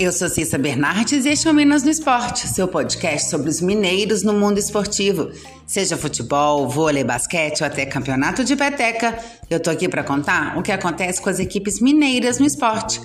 eu 0.00 0.10
sou 0.12 0.30
Cissa 0.30 0.56
Bernardes 0.56 1.26
e 1.26 1.28
este 1.28 1.46
é 1.46 1.50
o 1.50 1.54
Minas 1.54 1.82
no 1.82 1.90
Esporte, 1.90 2.48
seu 2.48 2.66
podcast 2.66 3.28
sobre 3.28 3.50
os 3.50 3.60
mineiros 3.60 4.22
no 4.22 4.32
mundo 4.32 4.56
esportivo. 4.56 5.30
Seja 5.66 5.94
futebol, 5.94 6.66
vôlei, 6.66 7.04
basquete 7.04 7.60
ou 7.60 7.66
até 7.66 7.84
campeonato 7.84 8.42
de 8.42 8.56
peteca, 8.56 9.18
eu 9.50 9.60
tô 9.60 9.68
aqui 9.68 9.90
para 9.90 10.02
contar 10.02 10.56
o 10.56 10.62
que 10.62 10.72
acontece 10.72 11.20
com 11.20 11.28
as 11.28 11.38
equipes 11.38 11.82
mineiras 11.82 12.38
no 12.38 12.46
esporte. 12.46 12.98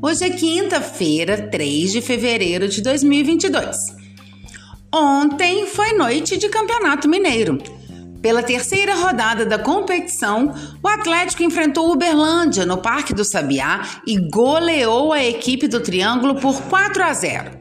Hoje 0.00 0.24
é 0.24 0.30
quinta-feira, 0.30 1.50
3 1.50 1.92
de 1.92 2.00
fevereiro 2.00 2.66
de 2.66 2.80
2022. 2.80 3.76
Ontem 4.90 5.66
foi 5.66 5.92
noite 5.92 6.38
de 6.38 6.48
Campeonato 6.48 7.10
Mineiro. 7.10 7.58
Pela 8.26 8.42
terceira 8.42 8.96
rodada 8.96 9.46
da 9.46 9.56
competição, 9.56 10.52
o 10.82 10.88
Atlético 10.88 11.44
enfrentou 11.44 11.86
o 11.86 11.92
Uberlândia 11.92 12.66
no 12.66 12.76
Parque 12.76 13.14
do 13.14 13.24
Sabiá 13.24 14.00
e 14.04 14.18
goleou 14.18 15.12
a 15.12 15.24
equipe 15.24 15.68
do 15.68 15.78
Triângulo 15.78 16.34
por 16.34 16.60
4 16.62 17.04
a 17.04 17.12
0. 17.12 17.52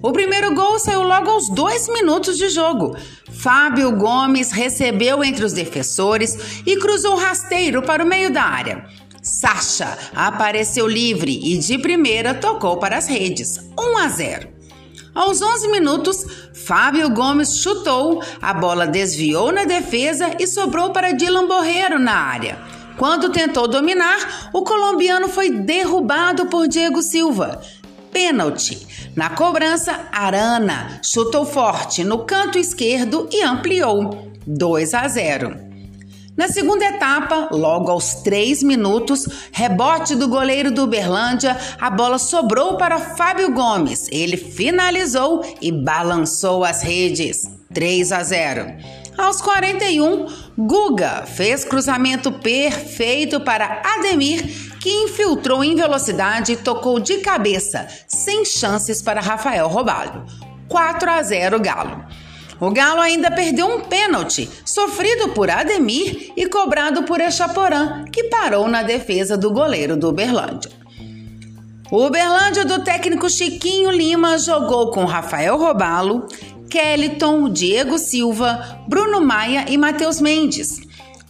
O 0.00 0.12
primeiro 0.12 0.54
gol 0.54 0.78
saiu 0.78 1.02
logo 1.02 1.28
aos 1.28 1.48
dois 1.48 1.88
minutos 1.88 2.38
de 2.38 2.48
jogo. 2.50 2.96
Fábio 3.32 3.90
Gomes 3.96 4.52
recebeu 4.52 5.24
entre 5.24 5.44
os 5.44 5.54
defensores 5.54 6.62
e 6.64 6.76
cruzou 6.76 7.16
rasteiro 7.16 7.82
para 7.82 8.04
o 8.04 8.06
meio 8.06 8.32
da 8.32 8.44
área. 8.44 8.84
Sacha 9.20 9.98
apareceu 10.14 10.86
livre 10.86 11.36
e 11.42 11.58
de 11.58 11.78
primeira 11.78 12.32
tocou 12.32 12.76
para 12.76 12.96
as 12.96 13.08
redes. 13.08 13.58
1 13.76 13.98
a 13.98 14.08
0. 14.08 14.51
Aos 15.14 15.42
11 15.42 15.68
minutos, 15.68 16.26
Fábio 16.54 17.10
Gomes 17.10 17.58
chutou, 17.58 18.22
a 18.40 18.54
bola 18.54 18.86
desviou 18.86 19.52
na 19.52 19.64
defesa 19.64 20.30
e 20.38 20.46
sobrou 20.46 20.90
para 20.90 21.12
Dylan 21.12 21.46
Borreiro 21.46 21.98
na 21.98 22.14
área. 22.14 22.58
Quando 22.96 23.28
tentou 23.28 23.68
dominar, 23.68 24.48
o 24.54 24.62
colombiano 24.62 25.28
foi 25.28 25.50
derrubado 25.50 26.46
por 26.46 26.66
Diego 26.66 27.02
Silva. 27.02 27.60
Pênalti. 28.10 28.86
Na 29.14 29.28
cobrança, 29.28 30.08
Arana 30.10 31.00
chutou 31.02 31.44
forte 31.44 32.04
no 32.04 32.24
canto 32.24 32.58
esquerdo 32.58 33.28
e 33.30 33.42
ampliou. 33.42 34.32
2 34.46 34.94
a 34.94 35.08
0. 35.08 35.71
Na 36.34 36.48
segunda 36.48 36.82
etapa, 36.86 37.48
logo 37.52 37.90
aos 37.90 38.14
três 38.22 38.62
minutos, 38.62 39.28
rebote 39.52 40.14
do 40.14 40.28
goleiro 40.28 40.70
do 40.70 40.84
Uberlândia, 40.84 41.58
a 41.78 41.90
bola 41.90 42.18
sobrou 42.18 42.78
para 42.78 42.98
Fábio 42.98 43.52
Gomes. 43.52 44.08
Ele 44.10 44.38
finalizou 44.38 45.44
e 45.60 45.70
balançou 45.70 46.64
as 46.64 46.82
redes. 46.82 47.42
3 47.74 48.12
a 48.12 48.22
0. 48.22 48.74
Aos 49.18 49.42
41, 49.42 50.26
Guga 50.56 51.26
fez 51.26 51.64
cruzamento 51.64 52.32
perfeito 52.32 53.40
para 53.40 53.82
Ademir, 53.84 54.42
que 54.80 54.90
infiltrou 54.90 55.62
em 55.62 55.76
velocidade 55.76 56.52
e 56.52 56.56
tocou 56.56 56.98
de 56.98 57.18
cabeça, 57.18 57.86
sem 58.08 58.44
chances 58.44 59.02
para 59.02 59.20
Rafael 59.20 59.68
Robalho. 59.68 60.24
4 60.66 61.10
a 61.10 61.22
0 61.22 61.60
Galo. 61.60 62.04
O 62.62 62.70
Galo 62.70 63.00
ainda 63.00 63.28
perdeu 63.28 63.66
um 63.66 63.80
pênalti, 63.80 64.48
sofrido 64.64 65.30
por 65.30 65.50
Ademir 65.50 66.32
e 66.36 66.46
cobrado 66.46 67.02
por 67.02 67.20
Echaporã, 67.20 68.04
que 68.04 68.28
parou 68.28 68.68
na 68.68 68.84
defesa 68.84 69.36
do 69.36 69.50
goleiro 69.50 69.96
do 69.96 70.08
Uberlândia. 70.10 70.70
O 71.90 72.06
Uberlândia 72.06 72.64
do 72.64 72.84
técnico 72.84 73.28
Chiquinho 73.28 73.90
Lima 73.90 74.38
jogou 74.38 74.92
com 74.92 75.04
Rafael 75.04 75.58
Robalo, 75.58 76.28
Kellyton, 76.70 77.48
Diego 77.48 77.98
Silva, 77.98 78.78
Bruno 78.86 79.20
Maia 79.20 79.66
e 79.68 79.76
Matheus 79.76 80.20
Mendes. 80.20 80.82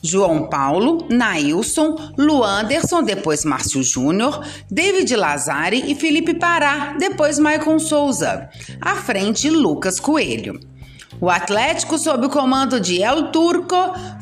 João 0.03 0.51
Paulo, 0.51 1.07
Nailson, 1.09 1.97
Luanderson, 2.19 3.03
depois 3.03 3.43
Márcio 3.43 3.83
Júnior, 3.83 4.45
David 4.71 5.17
Lazari 5.17 5.91
e 5.91 5.95
Felipe 5.95 6.35
Pará, 6.35 6.95
depois 6.99 7.39
Maicon 7.39 7.79
Souza. 7.79 8.51
À 8.79 8.97
frente, 8.97 9.49
Lucas 9.49 9.99
Coelho. 9.99 10.72
O 11.21 11.31
Atlético, 11.31 11.99
sob 11.99 12.27
o 12.27 12.31
comando 12.31 12.81
de 12.81 13.03
El 13.03 13.31
Turco, 13.31 13.77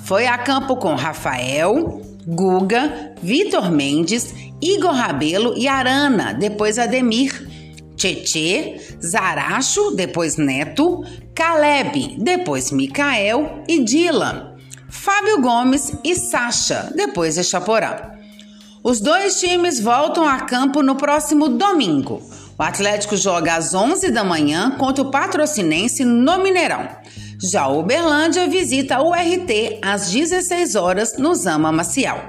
foi 0.05 0.27
a 0.27 0.37
campo 0.39 0.77
com 0.77 0.95
Rafael, 0.95 2.03
Guga, 2.27 3.15
Vitor 3.23 3.71
Mendes, 3.71 4.35
Igor 4.61 4.93
Rabelo 4.93 5.55
e 5.57 5.67
Arana, 5.67 6.35
depois 6.35 6.79
Ademir. 6.79 7.49
Tietê, 7.97 8.81
Zaracho, 9.05 9.91
depois 9.91 10.37
Neto, 10.37 11.05
Caleb, 11.35 12.17
depois 12.19 12.71
Micael 12.71 13.63
e 13.69 13.85
Dylan. 13.85 14.55
Fábio 14.89 15.41
Gomes 15.41 15.93
e 16.03 16.15
Sacha, 16.15 16.91
depois 16.97 17.37
Echaporã. 17.37 17.97
Os 18.83 19.01
dois 19.01 19.39
times 19.39 19.79
voltam 19.81 20.27
a 20.27 20.41
campo 20.41 20.83
no 20.83 20.97
próximo 20.97 21.51
domingo. 21.51 22.23
O 22.61 22.63
Atlético 22.63 23.17
joga 23.17 23.55
às 23.55 23.73
11 23.73 24.11
da 24.11 24.23
manhã 24.23 24.73
contra 24.73 25.03
o 25.03 25.11
Patrocinense 25.11 26.05
no 26.05 26.43
Mineirão. 26.43 26.87
Já 27.43 27.67
o 27.67 27.81
Uberlândia 27.81 28.47
visita 28.49 29.01
o 29.01 29.15
RT 29.15 29.79
às 29.81 30.11
16 30.11 30.75
horas 30.75 31.17
no 31.17 31.35
Zama 31.35 31.73
Maciel. 31.73 32.21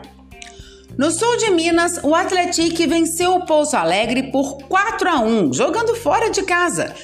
No 0.98 1.12
sul 1.12 1.36
de 1.36 1.52
Minas, 1.52 2.00
o 2.02 2.16
Atlético 2.16 2.88
venceu 2.88 3.36
o 3.36 3.46
Pouso 3.46 3.76
Alegre 3.76 4.32
por 4.32 4.60
4 4.70 5.10
a 5.10 5.20
1, 5.20 5.52
jogando 5.52 5.96
fora 5.96 6.30
de 6.30 6.44
casa. 6.44 6.96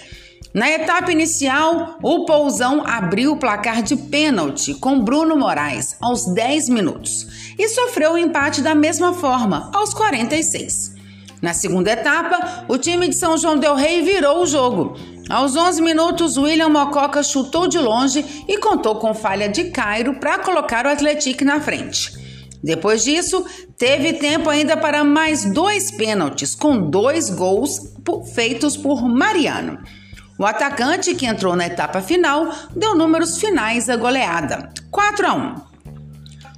Na 0.53 0.69
etapa 0.71 1.11
inicial, 1.11 1.97
o 2.01 2.23
Pousão 2.23 2.81
abriu 2.87 3.33
o 3.33 3.37
placar 3.37 3.83
de 3.83 3.97
pênalti 3.97 4.73
com 4.73 5.01
Bruno 5.01 5.35
Moraes 5.35 5.97
aos 5.99 6.33
10 6.33 6.69
minutos 6.69 7.27
e 7.59 7.67
sofreu 7.67 8.13
o 8.13 8.17
empate 8.17 8.61
da 8.61 8.73
mesma 8.73 9.13
forma 9.13 9.69
aos 9.73 9.93
46. 9.93 10.95
Na 11.41 11.53
segunda 11.53 11.91
etapa, 11.91 12.65
o 12.67 12.77
time 12.77 13.07
de 13.07 13.15
São 13.15 13.37
João 13.37 13.57
Del 13.57 13.75
Rei 13.75 14.01
virou 14.01 14.41
o 14.41 14.45
jogo. 14.45 14.97
Aos 15.29 15.55
11 15.55 15.81
minutos, 15.81 16.37
William 16.37 16.69
Mococa 16.69 17.21
chutou 17.21 17.67
de 17.67 17.77
longe 17.77 18.25
e 18.47 18.57
contou 18.57 18.95
com 18.95 19.13
falha 19.13 19.47
de 19.47 19.65
Cairo 19.65 20.19
para 20.19 20.39
colocar 20.39 20.85
o 20.85 20.89
Atlético 20.89 21.43
na 21.43 21.59
frente. 21.59 22.11
Depois 22.63 23.03
disso, 23.03 23.45
teve 23.77 24.13
tempo 24.13 24.49
ainda 24.49 24.75
para 24.75 25.03
mais 25.03 25.45
dois 25.45 25.91
pênaltis, 25.91 26.55
com 26.55 26.89
dois 26.89 27.29
gols 27.29 27.93
feitos 28.33 28.75
por 28.75 29.07
Mariano. 29.07 29.77
O 30.39 30.45
atacante, 30.45 31.15
que 31.15 31.25
entrou 31.25 31.55
na 31.55 31.67
etapa 31.67 32.01
final, 32.01 32.49
deu 32.75 32.95
números 32.95 33.39
finais 33.39 33.87
da 33.87 33.95
goleada: 33.95 34.69
4 34.91 35.27
a 35.27 35.33
1. 35.33 35.55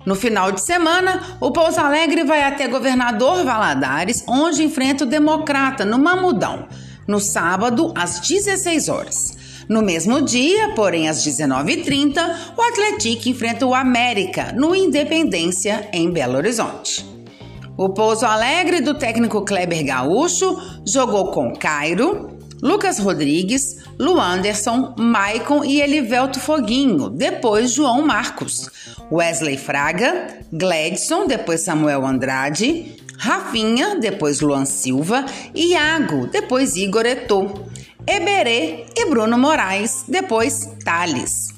No 0.06 0.16
final 0.16 0.52
de 0.52 0.62
semana, 0.62 1.38
o 1.42 1.52
Pouso 1.52 1.80
Alegre 1.80 2.24
vai 2.24 2.44
até 2.44 2.68
Governador 2.68 3.44
Valadares, 3.44 4.24
onde 4.28 4.64
enfrenta 4.64 5.04
o 5.04 5.08
Democrata 5.08 5.84
no 5.84 6.00
Mamudão, 6.00 6.68
no 7.08 7.20
sábado 7.20 7.94
às 7.96 8.20
16 8.20 8.88
horas. 8.88 9.38
No 9.68 9.82
mesmo 9.82 10.22
dia, 10.22 10.70
porém 10.70 11.10
às 11.10 11.24
19h30, 11.24 12.18
o 12.58 12.62
Atlético 12.62 13.30
enfrenta 13.30 13.66
o 13.66 13.76
América 13.76 14.54
no 14.56 14.74
Independência, 14.74 15.88
em 15.94 16.10
Belo 16.10 16.38
Horizonte. 16.38 17.06
O 17.78 17.90
Pouso 17.90 18.26
Alegre 18.26 18.82
do 18.82 18.94
técnico 18.94 19.46
Kleber 19.46 19.86
Gaúcho 19.86 20.58
jogou 20.86 21.32
com 21.32 21.54
Cairo, 21.54 22.40
Lucas 22.62 23.00
Rodrigues, 23.00 23.78
Luanderson, 24.00 24.96
Maicon 24.98 25.66
e 25.66 25.82
Elivelto 25.82 26.40
Foguinho, 26.40 27.10
depois 27.10 27.74
João 27.74 28.02
Marcos, 28.02 28.70
Wesley 29.12 29.58
Fraga, 29.58 30.40
Gledson, 30.54 31.28
depois 31.28 31.60
Samuel 31.60 32.06
Andrade, 32.06 32.96
Rafinha, 33.18 33.98
depois 34.00 34.40
Luan 34.40 34.64
Silva, 34.64 35.26
Iago, 35.54 36.28
depois 36.28 36.78
Igor 36.78 37.06
Etô, 37.06 37.52
Eberê 38.08 38.86
e 38.96 39.06
Bruno 39.10 39.38
Moraes, 39.38 40.06
depois 40.08 40.70
Thales. 40.86 41.50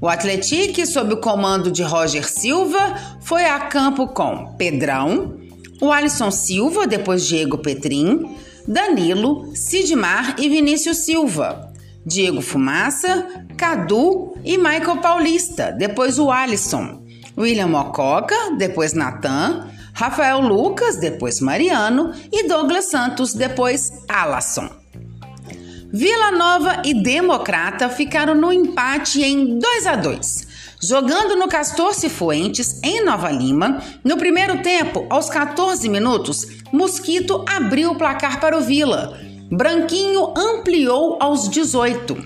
O 0.00 0.08
Atlético, 0.08 0.84
sob 0.86 1.14
o 1.14 1.20
comando 1.20 1.70
de 1.70 1.84
Roger 1.84 2.28
Silva, 2.28 3.18
foi 3.20 3.44
a 3.44 3.60
campo 3.60 4.08
com 4.08 4.52
Pedrão, 4.58 5.38
o 5.80 5.92
Alisson 5.92 6.32
Silva, 6.32 6.88
depois 6.88 7.24
Diego 7.24 7.58
Petrin, 7.58 8.36
Danilo, 8.66 9.54
Sidmar 9.54 10.34
e 10.40 10.48
Vinícius 10.48 11.04
Silva, 11.04 11.72
Diego 12.06 12.40
Fumaça, 12.40 13.26
Cadu 13.56 14.36
e 14.44 14.56
Michael 14.56 14.98
Paulista, 15.00 15.72
depois 15.72 16.18
o 16.18 16.30
Alisson, 16.30 17.02
William 17.36 17.68
Mococa, 17.68 18.36
depois 18.58 18.92
Natan, 18.92 19.68
Rafael 19.94 20.40
Lucas, 20.40 20.96
depois 20.96 21.40
Mariano 21.40 22.12
e 22.32 22.48
Douglas 22.48 22.86
Santos, 22.86 23.32
depois 23.32 23.92
Alasson. 24.08 24.68
Vila 25.92 26.32
Nova 26.32 26.82
e 26.84 26.92
Democrata 26.92 27.88
ficaram 27.88 28.34
no 28.34 28.52
empate 28.52 29.22
em 29.22 29.56
2 29.58 29.86
a 29.86 29.94
2. 29.94 30.46
Jogando 30.82 31.36
no 31.36 31.46
Castor 31.46 31.94
Cifuentes, 31.94 32.80
em 32.82 33.04
Nova 33.04 33.30
Lima, 33.30 33.80
no 34.02 34.16
primeiro 34.16 34.60
tempo, 34.60 35.06
aos 35.08 35.30
14 35.30 35.88
minutos, 35.88 36.48
Mosquito 36.72 37.44
abriu 37.48 37.92
o 37.92 37.96
placar 37.96 38.40
para 38.40 38.58
o 38.58 38.60
Vila. 38.60 39.16
Branquinho 39.50 40.32
ampliou 40.36 41.18
aos 41.20 41.48
18. 41.48 42.16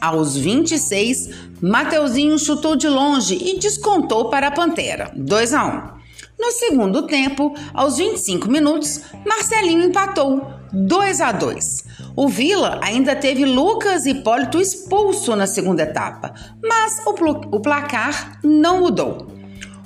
Aos 0.00 0.36
26, 0.36 1.30
Mateuzinho 1.60 2.38
chutou 2.38 2.76
de 2.76 2.88
longe 2.88 3.34
e 3.34 3.58
descontou 3.58 4.28
para 4.28 4.48
a 4.48 4.50
Pantera, 4.50 5.10
2 5.14 5.54
a 5.54 5.64
1. 5.64 5.94
No 6.38 6.50
segundo 6.50 7.06
tempo, 7.06 7.54
aos 7.72 7.96
25 7.96 8.50
minutos, 8.50 9.02
Marcelinho 9.26 9.84
empatou 9.84 10.46
2 10.72 11.20
a 11.20 11.32
2. 11.32 11.84
O 12.16 12.28
Vila 12.28 12.80
ainda 12.82 13.14
teve 13.14 13.44
Lucas 13.44 14.04
Hipólito 14.04 14.60
expulso 14.60 15.34
na 15.36 15.46
segunda 15.46 15.82
etapa, 15.82 16.34
mas 16.62 17.00
o, 17.06 17.56
o 17.56 17.60
placar 17.60 18.38
não 18.42 18.80
mudou. 18.80 19.28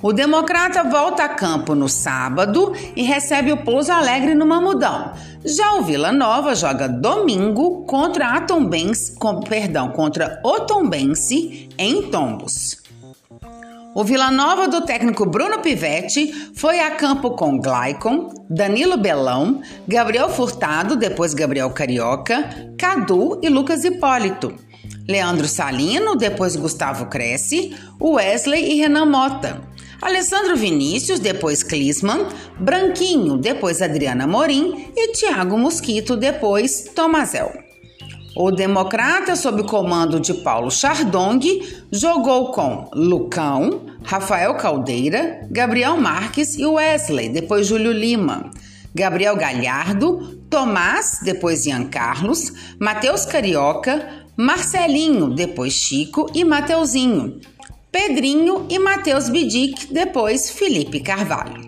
O 0.01 0.13
Democrata 0.13 0.81
volta 0.85 1.25
a 1.25 1.29
campo 1.29 1.75
no 1.75 1.89
sábado 1.89 2.73
e 2.95 3.03
recebe 3.03 3.51
o 3.51 3.57
Pouso 3.57 3.91
Alegre 3.91 4.33
no 4.33 4.45
Mamudão. 4.45 5.11
Já 5.43 5.73
o 5.73 5.81
Vila 5.81 6.09
Nova 6.09 6.55
joga 6.55 6.87
domingo 6.87 7.83
contra 7.83 8.29
a 8.29 8.41
Tombense, 8.41 9.15
com, 9.15 9.41
perdão, 9.41 9.91
contra 9.91 10.39
o 10.41 10.61
Tombense 10.61 11.67
em 11.77 12.03
Tombos. 12.03 12.81
O 13.93 14.01
Vila 14.05 14.31
Nova 14.31 14.69
do 14.69 14.85
técnico 14.85 15.25
Bruno 15.25 15.59
Pivetti 15.59 16.31
foi 16.55 16.79
a 16.79 16.91
campo 16.91 17.31
com 17.31 17.59
Glaicon, 17.59 18.29
Danilo 18.49 18.95
Belão, 18.95 19.61
Gabriel 19.85 20.29
Furtado, 20.29 20.95
depois 20.95 21.33
Gabriel 21.33 21.71
Carioca, 21.71 22.71
Cadu 22.77 23.37
e 23.43 23.49
Lucas 23.49 23.83
Hipólito. 23.83 24.53
Leandro 25.09 25.47
Salino, 25.47 26.15
depois 26.15 26.55
Gustavo 26.55 27.07
Cresce, 27.07 27.75
Wesley 27.99 28.71
e 28.71 28.75
Renan 28.75 29.07
Mota. 29.07 29.68
Alessandro 30.01 30.55
Vinícius, 30.55 31.19
depois 31.19 31.61
Clisman, 31.61 32.27
Branquinho, 32.57 33.37
depois 33.37 33.81
Adriana 33.81 34.25
Morim 34.25 34.91
e 34.95 35.11
Thiago 35.11 35.57
Mosquito, 35.57 36.15
depois 36.15 36.85
Tomazel. 36.95 37.51
O 38.35 38.51
Democrata, 38.51 39.35
sob 39.35 39.63
comando 39.63 40.19
de 40.19 40.33
Paulo 40.35 40.71
Chardong, 40.71 41.41
jogou 41.91 42.51
com 42.51 42.89
Lucão, 42.93 43.81
Rafael 44.03 44.55
Caldeira, 44.55 45.45
Gabriel 45.51 45.97
Marques 45.97 46.57
e 46.57 46.65
Wesley, 46.65 47.27
depois 47.27 47.67
Júlio 47.67 47.91
Lima. 47.91 48.51
Gabriel 48.95 49.35
Galhardo, 49.35 50.39
Tomás, 50.49 51.19
depois 51.21 51.65
Ian 51.65 51.85
Carlos, 51.85 52.53
Matheus 52.79 53.25
Carioca, 53.25 54.25
Marcelinho, 54.37 55.29
depois 55.29 55.73
Chico 55.73 56.27
e 56.33 56.45
Mateuzinho. 56.45 57.41
Pedrinho 57.91 58.67
e 58.69 58.77
Matheus 58.77 59.29
Bidic, 59.29 59.91
depois 59.91 60.51
Felipe 60.51 60.99
Carvalho. 60.99 61.67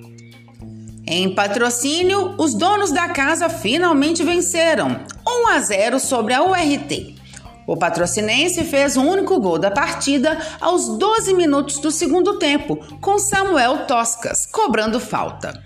Em 1.08 1.34
patrocínio, 1.34 2.36
os 2.38 2.54
donos 2.54 2.92
da 2.92 3.10
casa 3.10 3.50
finalmente 3.50 4.24
venceram 4.24 5.00
1 5.28 5.48
a 5.48 5.60
0 5.60 6.00
sobre 6.00 6.36
a 6.36 6.44
URT. 6.44 7.16
O 7.66 7.76
patrocinense 7.76 8.64
fez 8.64 8.98
o 8.98 9.02
único 9.02 9.40
gol 9.40 9.58
da 9.58 9.72
partida 9.72 10.38
aos 10.60 10.96
12 11.00 11.34
minutos 11.34 11.80
do 11.80 11.90
segundo 11.90 12.38
tempo, 12.38 12.78
com 13.02 13.18
Samuel 13.18 13.88
Toscas 13.88 14.46
cobrando 14.46 15.00
falta. 15.00 15.60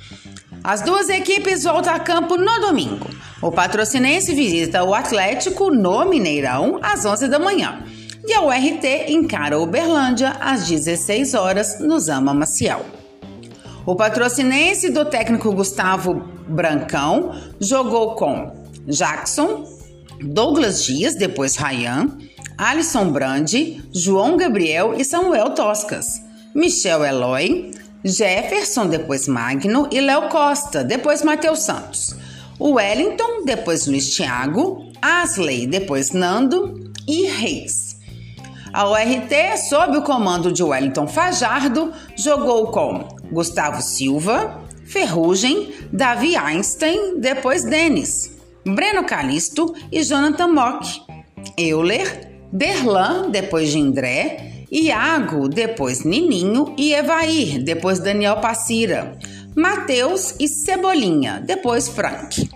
As 0.64 0.82
duas 0.82 1.10
equipes 1.10 1.66
voltam 1.66 1.94
a 1.94 2.00
campo 2.00 2.38
no 2.38 2.62
domingo. 2.62 3.08
O 3.42 3.52
patrocinense 3.52 4.34
visita 4.34 4.86
o 4.86 4.96
Atlético 4.96 5.70
no 5.70 6.06
Mineirão 6.06 6.80
às 6.82 7.06
11 7.06 7.28
da 7.28 7.40
manhã 7.40 7.84
e 8.28 8.34
a 8.34 8.42
URT 8.42 9.10
encara 9.10 9.60
Uberlândia 9.60 10.32
às 10.40 10.68
16 10.68 11.34
horas 11.34 11.80
no 11.80 12.00
Zama 12.00 12.34
Maciel. 12.34 12.86
O 13.86 13.96
patrocinense 13.96 14.90
do 14.90 15.06
técnico 15.06 15.52
Gustavo 15.52 16.16
Brancão 16.48 17.36
jogou 17.60 18.16
com 18.16 18.52
Jackson, 18.88 19.68
Douglas 20.22 20.84
Dias, 20.84 21.16
depois 21.16 21.56
Rayan, 21.56 22.18
Alisson 22.58 23.12
Brandi, 23.12 23.84
João 23.94 24.38
Gabriel 24.38 24.96
e 24.98 25.06
Samuel 25.06 25.52
Toscas, 25.52 26.22
Michel 26.54 27.06
Eloy, 27.06 27.72
Jefferson, 28.04 28.88
depois 28.88 29.28
Magno 29.28 29.88
e 29.92 30.00
Léo 30.00 30.30
Costa, 30.30 30.84
depois 30.84 31.22
Matheus 31.22 31.60
Santos, 31.60 32.16
Wellington, 32.60 33.44
depois 33.46 33.86
Luiz 33.86 34.16
Thiago, 34.16 34.90
Asley, 35.02 35.68
depois 35.68 36.12
Nando 36.12 36.92
e 37.08 37.28
Reis. 37.28 37.85
A 38.76 38.90
ORT, 38.90 39.58
sob 39.70 40.00
o 40.00 40.02
comando 40.02 40.52
de 40.52 40.62
Wellington 40.62 41.08
Fajardo, 41.08 41.94
jogou 42.14 42.68
com 42.68 43.08
Gustavo 43.32 43.82
Silva, 43.82 44.62
Ferrugem, 44.86 45.74
Davi 45.94 46.36
Einstein, 46.36 47.22
depois 47.22 47.64
Denis, 47.64 48.36
Breno 48.66 49.06
Calisto 49.06 49.74
e 49.90 50.04
Jonathan 50.04 50.50
Mock, 50.50 51.02
Euler, 51.58 52.38
Derlan, 52.52 53.30
depois 53.30 53.70
Gindré, 53.70 54.66
Iago, 54.70 55.48
depois 55.48 56.04
Nininho 56.04 56.76
e 56.78 56.94
Evair, 56.94 57.64
depois 57.64 58.00
Daniel 58.00 58.42
Passira, 58.42 59.18
Mateus 59.56 60.36
e 60.38 60.50
Cebolinha, 60.50 61.42
depois 61.42 61.88
Frank. 61.88 62.50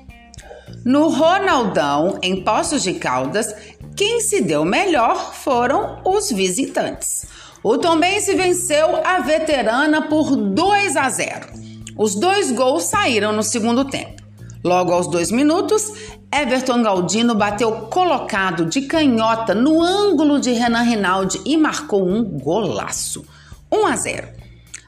No 0.83 1.07
Ronaldão, 1.09 2.19
em 2.21 2.41
Poços 2.43 2.83
de 2.83 2.93
Caldas, 2.93 3.53
quem 3.99 4.21
se 4.21 4.39
deu 4.39 4.63
melhor 4.63 5.33
foram 5.33 5.99
os 6.05 6.31
visitantes. 6.31 7.25
O 7.61 7.77
Tombense 7.77 8.33
venceu 8.33 9.05
a 9.05 9.19
veterana 9.19 10.03
por 10.03 10.37
2 10.37 10.95
a 10.95 11.09
0. 11.09 11.47
Os 11.97 12.15
dois 12.15 12.49
gols 12.49 12.83
saíram 12.83 13.33
no 13.33 13.43
segundo 13.43 13.83
tempo. 13.83 14.23
Logo 14.63 14.93
aos 14.93 15.07
dois 15.07 15.31
minutos, 15.31 15.91
Everton 16.33 16.81
Galdino 16.81 17.35
bateu 17.35 17.73
colocado 17.89 18.67
de 18.67 18.83
canhota 18.83 19.53
no 19.53 19.81
ângulo 19.81 20.39
de 20.39 20.53
Renan 20.53 20.83
Rinaldi 20.83 21.41
e 21.43 21.57
marcou 21.57 22.07
um 22.07 22.23
golaço. 22.23 23.25
1 23.69 23.85
a 23.85 23.95
0. 23.97 24.27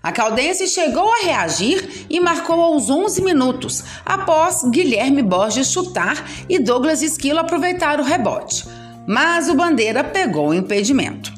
A 0.02 0.14
Caldense 0.14 0.68
chegou 0.68 1.12
a 1.12 1.26
reagir 1.26 2.06
e 2.10 2.18
marcou 2.22 2.62
aos 2.62 2.90
11 2.90 3.22
minutos, 3.22 3.84
após 4.06 4.64
Guilherme 4.70 5.22
Borges 5.22 5.70
chutar 5.70 6.26
e 6.48 6.58
Douglas 6.58 7.02
Esquilo 7.02 7.40
aproveitar 7.40 8.00
o 8.00 8.04
rebote 8.04 8.80
mas 9.08 9.50
o 9.50 9.56
Bandeira 9.56 10.04
pegou 10.04 10.50
o 10.50 10.54
impedimento. 10.54 11.32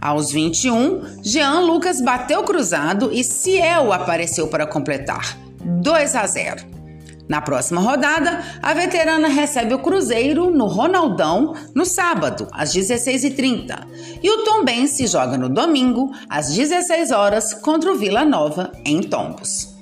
Aos 0.00 0.32
21, 0.32 1.22
Jean 1.22 1.60
Lucas 1.60 2.00
bateu 2.00 2.42
cruzado 2.42 3.10
e 3.12 3.22
Ciel 3.22 3.92
apareceu 3.92 4.48
para 4.48 4.66
completar. 4.66 5.36
2 5.62 6.16
a 6.16 6.26
0. 6.26 6.80
Na 7.28 7.40
próxima 7.40 7.80
rodada, 7.80 8.42
a 8.60 8.74
veterana 8.74 9.28
recebe 9.28 9.72
o 9.72 9.78
Cruzeiro 9.78 10.50
no 10.50 10.66
Ronaldão 10.66 11.54
no 11.74 11.84
sábado, 11.84 12.48
às 12.50 12.74
16h30. 12.74 13.86
E 14.20 14.28
o 14.28 14.42
Tombense 14.42 15.06
joga 15.06 15.38
no 15.38 15.48
domingo, 15.48 16.10
às 16.28 16.52
16 16.52 17.12
horas, 17.12 17.54
contra 17.54 17.92
o 17.92 17.94
Vila 17.96 18.24
Nova, 18.24 18.72
em 18.84 19.00
Tombos. 19.00 19.79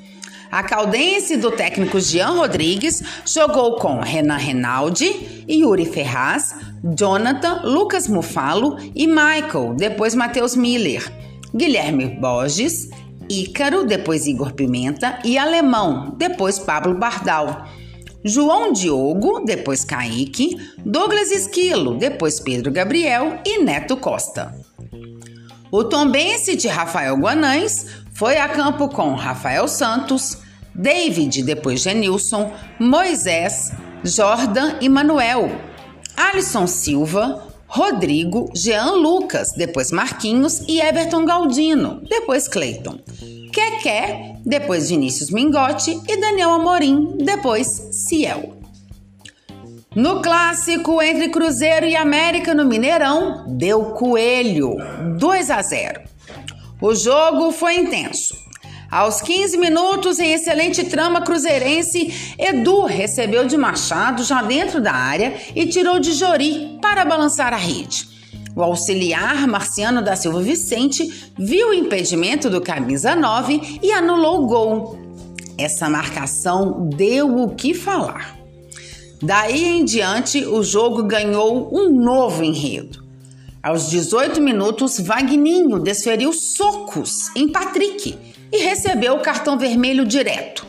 A 0.50 0.62
caldense 0.62 1.36
do 1.36 1.50
técnico 1.50 2.00
Jean 2.00 2.30
Rodrigues 2.30 3.02
jogou 3.26 3.76
com 3.76 4.00
Renan 4.00 4.36
Renaldi, 4.36 5.44
Yuri 5.48 5.84
Ferraz, 5.84 6.54
Jonathan, 6.98 7.62
Lucas 7.64 8.08
Mufalo 8.08 8.78
e 8.94 9.06
Michael, 9.06 9.74
depois 9.76 10.14
Matheus 10.14 10.56
Miller, 10.56 11.12
Guilherme 11.54 12.06
Borges, 12.18 12.88
Ícaro, 13.28 13.84
depois 13.84 14.26
Igor 14.26 14.54
Pimenta 14.54 15.18
e 15.22 15.36
Alemão, 15.36 16.14
depois 16.16 16.58
Pablo 16.58 16.94
Bardal. 16.94 17.66
João 18.24 18.72
Diogo, 18.72 19.44
depois 19.44 19.84
Kaique, 19.84 20.56
Douglas 20.78 21.30
Esquilo, 21.30 21.96
depois 21.96 22.40
Pedro 22.40 22.72
Gabriel 22.72 23.38
e 23.46 23.62
Neto 23.62 23.96
Costa. 23.96 24.54
O 25.70 25.84
tombense 25.84 26.56
de 26.56 26.66
Rafael 26.66 27.16
Guanães 27.16 27.86
foi 28.18 28.36
a 28.36 28.48
campo 28.48 28.88
com 28.88 29.14
Rafael 29.14 29.68
Santos, 29.68 30.38
David, 30.74 31.40
depois 31.44 31.82
Genilson, 31.82 32.52
Moisés, 32.76 33.70
Jordan 34.02 34.74
e 34.80 34.88
Manuel, 34.88 35.48
Alisson 36.16 36.66
Silva, 36.66 37.46
Rodrigo, 37.68 38.50
Jean 38.52 38.90
Lucas, 38.96 39.52
depois 39.52 39.92
Marquinhos 39.92 40.62
e 40.66 40.80
Everton 40.80 41.24
Galdino, 41.24 42.02
depois 42.10 42.48
Cleiton. 42.48 42.98
Keké, 43.52 44.34
depois 44.44 44.90
Vinícius 44.90 45.30
Mingotti 45.30 46.00
e 46.08 46.20
Daniel 46.20 46.50
Amorim, 46.50 47.18
depois 47.18 47.68
Ciel. 47.92 48.58
No 49.94 50.20
clássico 50.20 51.00
entre 51.00 51.28
Cruzeiro 51.28 51.86
e 51.86 51.94
América 51.94 52.52
no 52.52 52.64
Mineirão, 52.64 53.44
deu 53.46 53.92
coelho, 53.92 54.74
2 55.16 55.50
a 55.52 55.62
0. 55.62 56.17
O 56.80 56.94
jogo 56.94 57.50
foi 57.50 57.76
intenso. 57.76 58.36
Aos 58.88 59.20
15 59.20 59.58
minutos, 59.58 60.20
em 60.20 60.32
excelente 60.32 60.84
trama 60.84 61.20
cruzeirense, 61.20 62.36
Edu 62.38 62.84
recebeu 62.84 63.46
de 63.46 63.56
Machado 63.56 64.22
já 64.22 64.42
dentro 64.42 64.80
da 64.80 64.92
área 64.92 65.34
e 65.56 65.66
tirou 65.66 65.98
de 65.98 66.12
Jori 66.12 66.78
para 66.80 67.04
balançar 67.04 67.52
a 67.52 67.56
rede. 67.56 68.08
O 68.54 68.62
auxiliar 68.62 69.46
Marciano 69.48 70.00
da 70.00 70.14
Silva 70.14 70.40
Vicente 70.40 71.32
viu 71.36 71.70
o 71.70 71.74
impedimento 71.74 72.48
do 72.48 72.60
camisa 72.60 73.16
9 73.16 73.80
e 73.82 73.92
anulou 73.92 74.44
o 74.44 74.46
gol. 74.46 74.98
Essa 75.58 75.90
marcação 75.90 76.88
deu 76.88 77.42
o 77.42 77.56
que 77.56 77.74
falar. 77.74 78.38
Daí 79.20 79.64
em 79.64 79.84
diante, 79.84 80.46
o 80.46 80.62
jogo 80.62 81.02
ganhou 81.02 81.68
um 81.76 81.90
novo 81.90 82.44
enredo. 82.44 83.07
Aos 83.60 83.90
18 83.90 84.40
minutos, 84.40 85.00
Vagninho 85.00 85.80
desferiu 85.80 86.32
socos 86.32 87.28
em 87.34 87.48
Patrick 87.48 88.16
e 88.52 88.58
recebeu 88.58 89.16
o 89.16 89.20
cartão 89.20 89.58
vermelho 89.58 90.04
direto. 90.04 90.64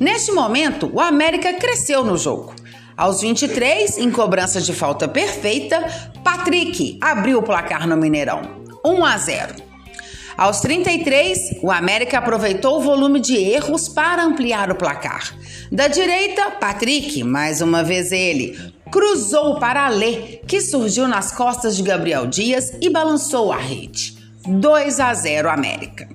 Neste 0.00 0.32
momento, 0.32 0.90
o 0.92 1.00
América 1.00 1.52
cresceu 1.52 2.02
no 2.02 2.16
jogo. 2.16 2.54
Aos 2.96 3.20
23, 3.20 3.98
em 3.98 4.10
cobrança 4.10 4.60
de 4.60 4.72
falta 4.72 5.06
perfeita, 5.06 5.84
Patrick 6.24 6.98
abriu 7.00 7.40
o 7.40 7.42
placar 7.42 7.86
no 7.86 7.96
Mineirão, 7.96 8.42
1 8.84 9.04
a 9.04 9.18
0. 9.18 9.54
Aos 10.36 10.60
33, 10.60 11.58
o 11.62 11.70
América 11.70 12.18
aproveitou 12.18 12.78
o 12.78 12.82
volume 12.82 13.20
de 13.20 13.36
erros 13.36 13.88
para 13.88 14.24
ampliar 14.24 14.70
o 14.70 14.74
placar. 14.74 15.32
Da 15.70 15.88
direita, 15.88 16.52
Patrick, 16.52 17.22
mais 17.22 17.60
uma 17.60 17.84
vez 17.84 18.10
ele, 18.10 18.58
cruzou 18.94 19.56
para 19.56 19.86
Alê, 19.86 20.38
que 20.46 20.60
surgiu 20.60 21.08
nas 21.08 21.32
costas 21.32 21.76
de 21.76 21.82
Gabriel 21.82 22.28
Dias 22.28 22.72
e 22.80 22.88
balançou 22.88 23.50
a 23.50 23.56
rede. 23.56 24.16
2 24.46 25.00
a 25.00 25.12
0 25.12 25.50
América. 25.50 26.08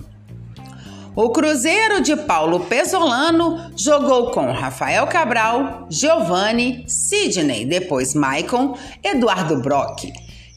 O 1.14 1.30
Cruzeiro 1.32 2.02
de 2.02 2.16
Paulo 2.16 2.62
Pesolano 2.62 3.70
jogou 3.76 4.32
com 4.32 4.50
Rafael 4.54 5.06
Cabral, 5.08 5.88
Giovanni, 5.90 6.86
Sidney, 6.88 7.66
depois 7.66 8.14
Maicon, 8.14 8.78
Eduardo 9.04 9.62
Brock, 9.62 10.10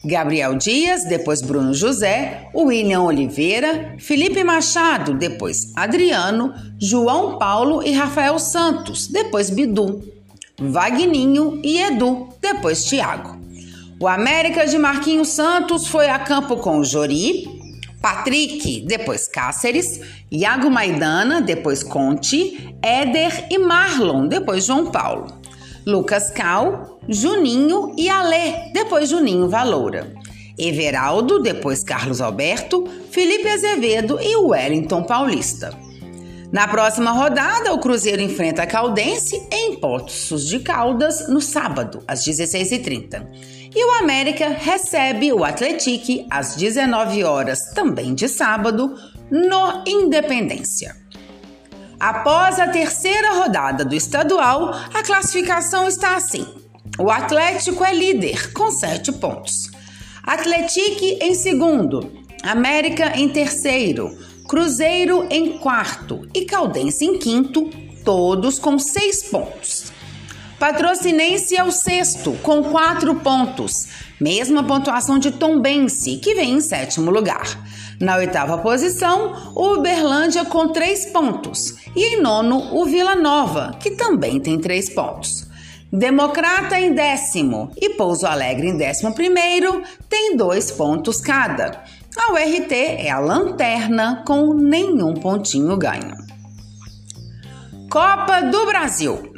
Gabriel 0.05 0.55
Dias, 0.55 1.03
depois 1.03 1.41
Bruno 1.41 1.73
José, 1.73 2.47
William 2.55 3.01
Oliveira, 3.01 3.95
Felipe 3.99 4.45
Machado, 4.45 5.13
depois 5.13 5.73
Adriano, 5.75 6.53
João 6.79 7.37
Paulo 7.37 7.83
e 7.83 7.91
Rafael 7.91 8.39
Santos, 8.39 9.07
depois 9.07 9.49
Bidu, 9.49 10.22
Vagninho 10.71 11.59
e 11.63 11.81
Edu, 11.81 12.29
depois 12.41 12.85
Thiago. 12.85 13.37
O 13.99 14.07
América 14.07 14.65
de 14.65 14.77
Marquinhos 14.77 15.29
Santos 15.29 15.87
foi 15.87 16.09
a 16.09 16.19
campo 16.19 16.57
com 16.57 16.83
Jori, 16.83 17.47
Patrick, 18.01 18.81
depois 18.85 19.27
Cáceres, 19.27 20.01
Iago 20.31 20.69
Maidana, 20.69 21.41
depois 21.41 21.83
Conte, 21.83 22.75
Éder 22.81 23.47
e 23.49 23.57
Marlon, 23.57 24.27
depois 24.27 24.65
João 24.65 24.91
Paulo. 24.91 25.41
Lucas 25.85 26.29
Cal, 26.31 26.99
Juninho 27.07 27.93
e 27.97 28.09
Alê, 28.09 28.71
depois 28.73 29.09
Juninho 29.09 29.47
Valoura. 29.47 30.13
Everaldo, 30.57 31.39
depois 31.39 31.83
Carlos 31.83 32.21
Alberto, 32.21 32.85
Felipe 33.09 33.47
Azevedo 33.47 34.19
e 34.21 34.35
Wellington 34.35 35.03
Paulista. 35.03 35.73
Na 36.53 36.67
próxima 36.67 37.09
rodada, 37.09 37.73
o 37.73 37.79
Cruzeiro 37.79 38.21
enfrenta 38.21 38.61
a 38.61 38.67
Caldense 38.67 39.41
em 39.51 39.75
Poços 39.79 40.47
de 40.47 40.59
Caldas 40.59 41.27
no 41.27 41.41
sábado, 41.41 42.03
às 42.07 42.23
16h30. 42.23 43.25
E 43.75 43.83
o 43.83 44.03
América 44.03 44.49
recebe 44.49 45.33
o 45.33 45.43
Atletique 45.43 46.27
às 46.29 46.55
19 46.55 47.23
horas, 47.23 47.71
também 47.73 48.13
de 48.13 48.27
sábado, 48.27 48.95
no 49.31 49.83
Independência. 49.87 50.95
Após 51.99 52.59
a 52.59 52.67
terceira 52.67 53.33
rodada 53.33 53.83
do 53.83 53.95
estadual, 53.95 54.75
a 54.93 55.01
classificação 55.01 55.87
está 55.87 56.15
assim: 56.17 56.45
o 56.99 57.09
Atlético 57.09 57.83
é 57.83 57.95
líder 57.95 58.53
com 58.53 58.69
7 58.69 59.11
pontos, 59.13 59.71
Atletique 60.21 61.17
em 61.19 61.33
segundo, 61.33 62.11
América 62.43 63.17
em 63.17 63.27
terceiro, 63.29 64.15
Cruzeiro 64.47 65.25
em 65.29 65.57
quarto 65.57 66.27
e 66.33 66.45
Caldense 66.45 67.05
em 67.05 67.17
quinto, 67.17 67.69
todos 68.03 68.59
com 68.59 68.77
seis 68.77 69.23
pontos. 69.23 69.91
Patrocinense 70.59 71.55
é 71.55 71.63
o 71.63 71.71
sexto, 71.71 72.33
com 72.43 72.63
quatro 72.63 73.15
pontos, 73.15 73.87
mesma 74.19 74.63
pontuação 74.63 75.17
de 75.17 75.31
Tombense, 75.31 76.17
que 76.17 76.35
vem 76.35 76.53
em 76.53 76.61
sétimo 76.61 77.09
lugar. 77.09 77.59
Na 77.99 78.17
oitava 78.17 78.57
posição, 78.57 79.53
o 79.55 79.75
Uberlândia 79.75 80.45
com 80.45 80.69
três 80.69 81.05
pontos. 81.05 81.75
E 81.95 82.15
em 82.15 82.21
nono, 82.21 82.75
o 82.75 82.85
Vila 82.85 83.15
Nova, 83.15 83.77
que 83.79 83.91
também 83.91 84.39
tem 84.39 84.59
três 84.59 84.89
pontos. 84.89 85.47
Democrata 85.91 86.79
em 86.79 86.93
décimo 86.93 87.71
e 87.77 87.91
Pouso 87.91 88.25
Alegre 88.25 88.67
em 88.67 88.77
décimo 88.77 89.13
primeiro 89.13 89.83
tem 90.09 90.35
dois 90.35 90.71
pontos 90.71 91.21
cada. 91.21 91.83
A 92.15 92.31
URT 92.33 92.71
é 92.71 93.09
a 93.09 93.19
lanterna 93.19 94.23
com 94.25 94.53
nenhum 94.53 95.15
pontinho 95.15 95.75
ganho. 95.75 96.13
Copa 97.89 98.41
do 98.41 98.65
Brasil. 98.67 99.33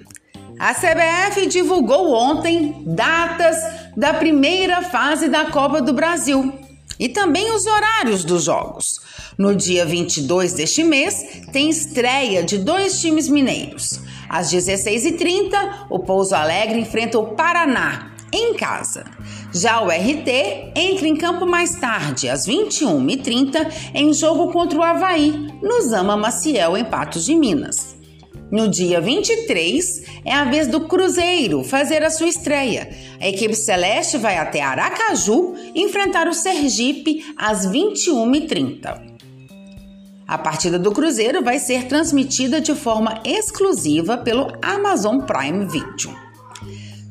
A 0.60 0.74
CBF 0.74 1.48
divulgou 1.48 2.13
ontem 2.13 2.84
datas 2.86 3.55
da 3.96 4.13
primeira 4.13 4.82
fase 4.82 5.29
da 5.29 5.46
Copa 5.46 5.82
do 5.82 5.94
Brasil 5.94 6.53
e 7.00 7.10
também 7.10 7.53
os 7.53 7.65
horários 7.65 8.24
dos 8.24 8.44
jogos. 8.44 9.00
No 9.38 9.55
dia 9.55 9.86
22 9.86 10.53
deste 10.53 10.84
mês, 10.84 11.44
tem 11.51 11.70
estreia 11.70 12.44
de 12.44 12.58
dois 12.58 13.00
times 13.00 13.29
mineiros. 13.29 14.00
Às 14.29 14.51
16h30, 14.53 15.88
o 15.89 16.00
Pouso 16.00 16.36
Alegre 16.36 16.79
enfrenta 16.79 17.20
o 17.20 17.36
Paraná, 17.36 18.14
em 18.36 18.54
casa. 18.54 19.06
Já 19.54 19.82
o 19.82 19.88
RT 19.88 20.74
entra 20.75 21.08
em 21.08 21.15
campo 21.15 21.46
mais 21.46 21.75
tarde, 21.75 22.30
às 22.30 22.46
21h30, 22.48 23.72
em 23.94 24.13
jogo 24.13 24.51
contra 24.51 24.77
o 24.77 24.84
Havaí, 24.84 25.32
no 25.62 25.82
Zama 25.82 26.18
Maciel, 26.18 26.75
em 26.77 26.84
Patos 26.84 27.25
de 27.25 27.36
Minas. 27.36 27.96
No 28.51 28.68
dia 28.68 29.01
23, 29.01 30.04
é 30.24 30.32
a 30.32 30.44
vez 30.44 30.68
do 30.68 30.82
Cruzeiro 30.82 31.63
fazer 31.63 32.04
a 32.04 32.10
sua 32.10 32.27
estreia. 32.27 32.89
A 33.20 33.27
equipe 33.27 33.56
celeste 33.56 34.18
vai 34.18 34.38
até 34.38 34.62
Aracaju 34.62 35.56
enfrentar 35.74 36.27
o 36.27 36.34
Sergipe 36.34 37.25
às 37.38 37.65
21h30. 37.65 39.15
A 40.27 40.38
partida 40.38 40.77
do 40.77 40.92
Cruzeiro 40.92 41.44
vai 41.44 41.60
ser 41.60 41.88
transmitida 41.88 42.60
de 42.60 42.74
forma 42.74 43.22
exclusiva 43.24 44.18
pelo 44.18 44.51
Amazon 44.62 45.22
Prime 45.22 45.65
Video. 45.65 46.15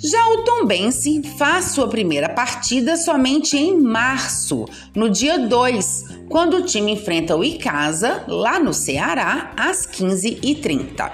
Já 0.04 0.22
o 0.28 0.44
Tombense 0.44 1.22
faz 1.38 1.70
sua 1.70 1.88
primeira 1.88 2.28
partida 2.28 2.94
somente 2.94 3.56
em 3.56 3.80
março, 3.80 4.66
no 4.94 5.08
dia 5.08 5.38
2, 5.38 6.26
quando 6.28 6.58
o 6.58 6.62
time 6.62 6.92
enfrenta 6.92 7.34
o 7.34 7.42
Icasa, 7.42 8.22
lá 8.28 8.60
no 8.60 8.74
Ceará, 8.74 9.52
às 9.56 9.86
15h30. 9.86 11.10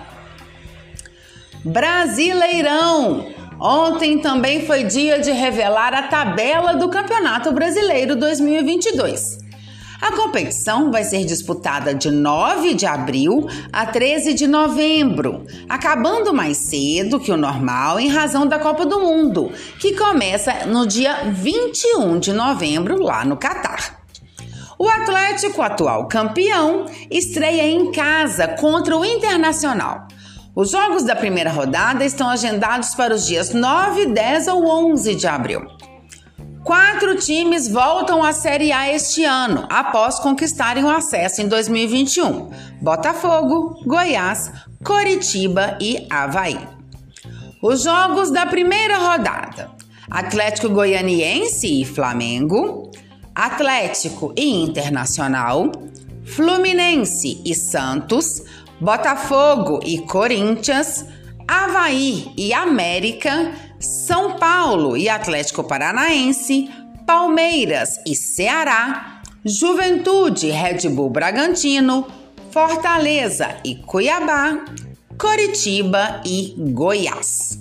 Brasileirão! 1.65 3.29
Ontem 3.61 4.19
também 4.19 4.67
foi 4.67 4.83
dia 4.83 5.21
de 5.21 5.31
revelar 5.31 5.95
a 5.95 6.09
tabela 6.09 6.75
do 6.75 6.89
Campeonato 6.89 7.53
Brasileiro 7.53 8.17
2022. 8.17 9.39
A 10.01 10.13
competição 10.13 10.91
vai 10.91 11.05
ser 11.05 11.27
disputada 11.27 11.95
de 11.95 12.11
9 12.11 12.73
de 12.73 12.87
abril 12.87 13.47
a 13.71 13.85
13 13.85 14.33
de 14.33 14.47
novembro, 14.47 15.47
acabando 15.69 16.33
mais 16.33 16.57
cedo 16.57 17.21
que 17.21 17.31
o 17.31 17.37
normal 17.37 18.01
em 18.01 18.09
razão 18.09 18.47
da 18.47 18.59
Copa 18.59 18.87
do 18.87 18.99
Mundo, 18.99 19.53
que 19.79 19.95
começa 19.95 20.65
no 20.67 20.87
dia 20.87 21.25
21 21.31 22.19
de 22.19 22.33
novembro 22.33 23.03
lá 23.03 23.27
no 23.27 23.37
Catar. 23.37 24.01
O 24.79 24.89
Atlético, 24.89 25.61
atual 25.61 26.09
campeão, 26.09 26.87
estreia 27.11 27.69
em 27.69 27.93
casa 27.93 28.49
contra 28.49 28.97
o 28.97 29.05
Internacional. 29.05 30.09
Os 30.57 30.71
jogos 30.71 31.05
da 31.05 31.15
primeira 31.15 31.51
rodada 31.51 32.07
estão 32.07 32.31
agendados 32.31 32.95
para 32.95 33.15
os 33.15 33.27
dias 33.27 33.53
9, 33.53 34.07
10 34.07 34.49
ou 34.49 34.67
11 34.93 35.15
de 35.15 35.27
abril. 35.27 35.80
Quatro 36.65 37.17
times 37.17 37.69
voltam 37.69 38.23
à 38.23 38.33
Série 38.33 38.71
A 38.71 38.93
este 38.93 39.25
ano, 39.25 39.67
após 39.71 40.19
conquistarem 40.19 40.85
o 40.85 40.91
acesso 40.91 41.41
em 41.41 41.49
2021: 41.49 42.51
Botafogo, 42.83 43.83
Goiás, 43.87 44.53
Coritiba 44.85 45.79
e 45.81 46.07
Havaí. 46.11 46.59
Os 47.63 47.83
jogos 47.85 48.31
da 48.31 48.45
primeira 48.45 48.99
rodada: 48.99 49.71
Atlético 50.11 50.69
Goianiense 50.69 51.81
e 51.81 51.85
Flamengo, 51.85 52.91
Atlético 53.35 54.35
e 54.37 54.63
Internacional, 54.63 55.73
Fluminense 56.27 57.41
e 57.43 57.55
Santos, 57.55 58.43
Botafogo 58.79 59.81
e 59.83 60.01
Corinthians, 60.01 61.07
Havaí 61.49 62.31
e 62.37 62.53
América 62.53 63.51
são 63.81 64.37
Paulo 64.37 64.97
e 64.97 65.09
Atlético 65.09 65.65
Paranaense, 65.65 66.71
Palmeiras 67.07 67.99
e 68.07 68.15
Ceará, 68.15 69.23
Juventude, 69.45 70.51
Red 70.51 70.89
Bull 70.91 71.09
Bragantino, 71.09 72.07
Fortaleza 72.51 73.57
e 73.65 73.75
Cuiabá, 73.75 74.65
Coritiba 75.19 76.21
e 76.27 76.55
Goiás. 76.57 77.59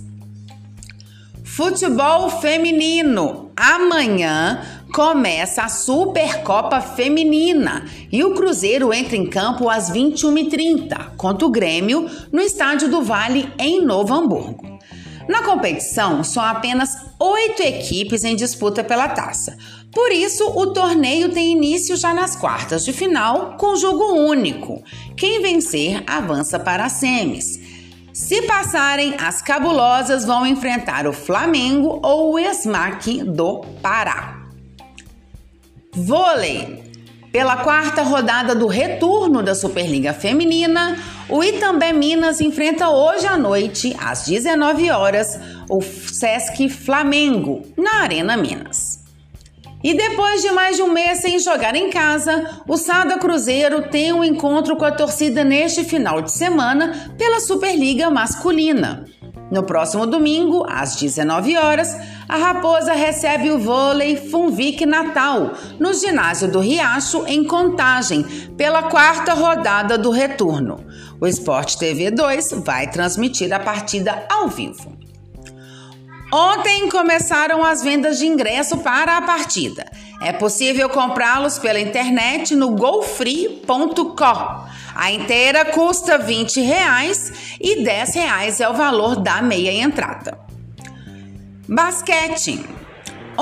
Futebol 1.42 2.30
feminino. 2.30 3.50
Amanhã 3.56 4.62
começa 4.94 5.62
a 5.62 5.68
Supercopa 5.68 6.80
Feminina 6.80 7.84
e 8.10 8.24
o 8.24 8.34
Cruzeiro 8.34 8.92
entra 8.92 9.16
em 9.16 9.26
campo 9.26 9.68
às 9.68 9.90
21h30 9.90 11.16
contra 11.16 11.46
o 11.46 11.50
Grêmio 11.50 12.08
no 12.32 12.40
Estádio 12.40 12.88
do 12.88 13.02
Vale, 13.02 13.52
em 13.58 13.84
Novo 13.84 14.14
Hamburgo. 14.14 14.69
Na 15.30 15.44
competição, 15.44 16.24
são 16.24 16.42
apenas 16.42 16.90
oito 17.16 17.62
equipes 17.62 18.24
em 18.24 18.34
disputa 18.34 18.82
pela 18.82 19.06
taça. 19.06 19.56
Por 19.92 20.10
isso, 20.10 20.44
o 20.44 20.72
torneio 20.72 21.28
tem 21.28 21.52
início 21.52 21.96
já 21.96 22.12
nas 22.12 22.34
quartas 22.34 22.84
de 22.84 22.92
final, 22.92 23.56
com 23.56 23.76
jogo 23.76 24.12
único. 24.12 24.82
Quem 25.16 25.40
vencer 25.40 26.02
avança 26.04 26.58
para 26.58 26.86
as 26.86 26.94
semis. 26.94 27.60
Se 28.12 28.42
passarem, 28.42 29.14
as 29.20 29.40
cabulosas 29.40 30.24
vão 30.24 30.44
enfrentar 30.44 31.06
o 31.06 31.12
Flamengo 31.12 32.00
ou 32.02 32.32
o 32.32 32.38
Esmaque 32.38 33.22
do 33.22 33.60
Pará. 33.80 34.36
Vôlei. 35.94 36.89
Pela 37.32 37.58
quarta 37.58 38.02
rodada 38.02 38.56
do 38.56 38.66
retorno 38.66 39.40
da 39.40 39.54
Superliga 39.54 40.12
Feminina, 40.12 40.96
o 41.28 41.44
Itambé 41.44 41.92
Minas 41.92 42.40
enfrenta 42.40 42.90
hoje 42.90 43.24
à 43.24 43.36
noite, 43.36 43.96
às 44.00 44.26
19 44.26 44.90
horas, 44.90 45.38
o 45.68 45.80
Sesc 45.80 46.68
Flamengo, 46.68 47.62
na 47.76 48.02
Arena 48.02 48.36
Minas. 48.36 48.98
E 49.82 49.94
depois 49.94 50.42
de 50.42 50.50
mais 50.50 50.74
de 50.74 50.82
um 50.82 50.92
mês 50.92 51.20
sem 51.20 51.38
jogar 51.38 51.76
em 51.76 51.88
casa, 51.88 52.62
o 52.66 52.76
Sada 52.76 53.16
Cruzeiro 53.16 53.88
tem 53.88 54.12
um 54.12 54.24
encontro 54.24 54.76
com 54.76 54.84
a 54.84 54.90
torcida 54.90 55.44
neste 55.44 55.84
final 55.84 56.20
de 56.20 56.32
semana 56.32 57.12
pela 57.16 57.38
Superliga 57.38 58.10
Masculina. 58.10 59.06
No 59.50 59.64
próximo 59.64 60.06
domingo, 60.06 60.64
às 60.68 60.94
19 60.94 61.56
horas, 61.56 61.96
a 62.28 62.36
Raposa 62.36 62.92
recebe 62.92 63.50
o 63.50 63.58
vôlei 63.58 64.16
Funvic 64.16 64.86
Natal, 64.86 65.52
no 65.78 65.92
ginásio 65.92 66.48
do 66.48 66.60
Riacho, 66.60 67.24
em 67.26 67.42
Contagem, 67.44 68.22
pela 68.56 68.84
quarta 68.84 69.34
rodada 69.34 69.98
do 69.98 70.10
retorno. 70.10 70.84
O 71.20 71.26
Esporte 71.26 71.76
TV 71.76 72.12
2 72.12 72.62
vai 72.64 72.88
transmitir 72.88 73.52
a 73.52 73.58
partida 73.58 74.24
ao 74.30 74.48
vivo. 74.48 74.99
Ontem 76.32 76.88
começaram 76.88 77.64
as 77.64 77.82
vendas 77.82 78.18
de 78.18 78.26
ingresso 78.26 78.78
para 78.78 79.16
a 79.16 79.22
partida. 79.22 79.84
É 80.22 80.32
possível 80.32 80.88
comprá-los 80.88 81.58
pela 81.58 81.80
internet 81.80 82.54
no 82.54 82.70
gofree.com. 82.70 84.70
A 84.94 85.10
inteira 85.10 85.64
custa 85.64 86.18
20 86.18 86.60
reais 86.60 87.32
e 87.60 87.82
10 87.82 88.14
reais 88.14 88.60
é 88.60 88.68
o 88.68 88.74
valor 88.74 89.16
da 89.16 89.42
meia 89.42 89.72
entrada. 89.72 90.38
Basquete. 91.68 92.79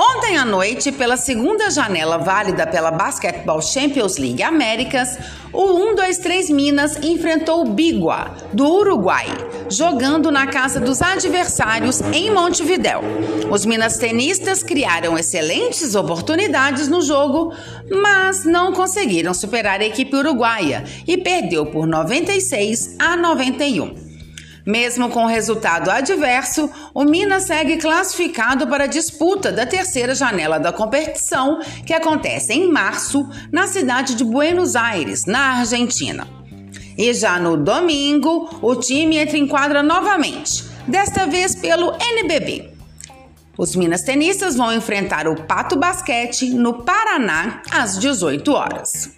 Ontem 0.01 0.37
à 0.37 0.45
noite, 0.45 0.93
pela 0.93 1.17
segunda 1.17 1.69
janela 1.69 2.17
válida 2.17 2.65
pela 2.65 2.89
Basketball 2.89 3.61
Champions 3.61 4.15
League 4.15 4.41
Américas, 4.41 5.19
o 5.51 5.67
123 5.93 6.51
Minas 6.51 6.95
enfrentou 7.03 7.65
o 7.65 7.73
Bigua, 7.73 8.33
do 8.53 8.65
Uruguai, 8.65 9.25
jogando 9.69 10.31
na 10.31 10.47
casa 10.47 10.79
dos 10.79 11.01
adversários 11.01 11.99
em 12.13 12.31
Montevidéu. 12.31 13.01
Os 13.51 13.65
minas 13.65 13.97
tenistas 13.97 14.63
criaram 14.63 15.17
excelentes 15.17 15.93
oportunidades 15.95 16.87
no 16.87 17.01
jogo, 17.01 17.53
mas 17.91 18.45
não 18.45 18.71
conseguiram 18.71 19.33
superar 19.33 19.81
a 19.81 19.85
equipe 19.85 20.15
uruguaia 20.15 20.85
e 21.05 21.17
perdeu 21.17 21.65
por 21.65 21.85
96 21.85 22.95
a 22.97 23.17
91. 23.17 24.08
Mesmo 24.69 25.09
com 25.09 25.25
resultado 25.25 25.89
adverso, 25.89 26.69
o 26.93 27.03
Minas 27.03 27.45
segue 27.45 27.77
classificado 27.77 28.67
para 28.67 28.83
a 28.83 28.87
disputa 28.87 29.51
da 29.51 29.65
terceira 29.65 30.13
janela 30.13 30.59
da 30.59 30.71
competição, 30.71 31.59
que 31.87 31.91
acontece 31.91 32.53
em 32.53 32.71
março, 32.71 33.27
na 33.51 33.65
cidade 33.65 34.13
de 34.13 34.23
Buenos 34.23 34.75
Aires, 34.75 35.25
na 35.25 35.57
Argentina. 35.57 36.27
E 36.95 37.11
já 37.15 37.39
no 37.39 37.57
domingo, 37.57 38.47
o 38.61 38.75
time 38.75 39.17
entra 39.17 39.39
em 39.39 39.47
quadra 39.47 39.81
novamente, 39.81 40.63
desta 40.87 41.25
vez 41.25 41.55
pelo 41.55 41.91
NBB. 41.99 42.69
Os 43.57 43.75
Minas 43.75 44.03
Tenistas 44.03 44.55
vão 44.55 44.71
enfrentar 44.71 45.27
o 45.27 45.47
Pato 45.47 45.79
Basquete 45.79 46.51
no 46.51 46.83
Paraná 46.83 47.63
às 47.71 47.97
18 47.97 48.51
horas. 48.51 49.17